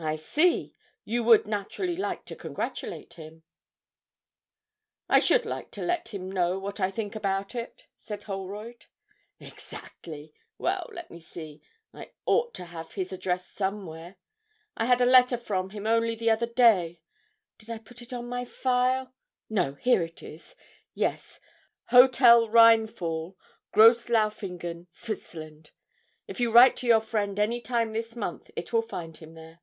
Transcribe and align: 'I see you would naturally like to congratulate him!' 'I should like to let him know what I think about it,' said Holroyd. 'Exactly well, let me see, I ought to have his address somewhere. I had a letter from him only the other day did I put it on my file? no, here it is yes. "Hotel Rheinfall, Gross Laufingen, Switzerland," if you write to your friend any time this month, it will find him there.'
'I 0.00 0.14
see 0.14 0.74
you 1.04 1.24
would 1.24 1.48
naturally 1.48 1.96
like 1.96 2.24
to 2.26 2.36
congratulate 2.36 3.14
him!' 3.14 3.42
'I 5.08 5.18
should 5.18 5.44
like 5.44 5.72
to 5.72 5.82
let 5.82 6.10
him 6.14 6.30
know 6.30 6.56
what 6.56 6.78
I 6.78 6.88
think 6.92 7.16
about 7.16 7.56
it,' 7.56 7.88
said 7.96 8.22
Holroyd. 8.22 8.86
'Exactly 9.40 10.32
well, 10.56 10.88
let 10.92 11.10
me 11.10 11.18
see, 11.18 11.62
I 11.92 12.12
ought 12.26 12.54
to 12.54 12.66
have 12.66 12.92
his 12.92 13.12
address 13.12 13.48
somewhere. 13.48 14.14
I 14.76 14.84
had 14.84 15.00
a 15.00 15.04
letter 15.04 15.36
from 15.36 15.70
him 15.70 15.84
only 15.84 16.14
the 16.14 16.30
other 16.30 16.46
day 16.46 17.00
did 17.58 17.68
I 17.68 17.78
put 17.78 18.00
it 18.00 18.12
on 18.12 18.28
my 18.28 18.44
file? 18.44 19.12
no, 19.50 19.74
here 19.74 20.02
it 20.02 20.22
is 20.22 20.54
yes. 20.94 21.40
"Hotel 21.86 22.48
Rheinfall, 22.48 23.36
Gross 23.72 24.08
Laufingen, 24.08 24.86
Switzerland," 24.90 25.72
if 26.28 26.38
you 26.38 26.52
write 26.52 26.76
to 26.76 26.86
your 26.86 27.00
friend 27.00 27.36
any 27.40 27.60
time 27.60 27.92
this 27.92 28.14
month, 28.14 28.48
it 28.54 28.72
will 28.72 28.82
find 28.82 29.16
him 29.16 29.34
there.' 29.34 29.58